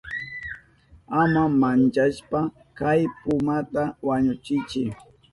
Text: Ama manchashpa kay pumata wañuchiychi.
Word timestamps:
Ama 1.19 1.43
manchashpa 1.61 2.39
kay 2.77 3.01
pumata 3.21 3.83
wañuchiychi. 4.07 4.81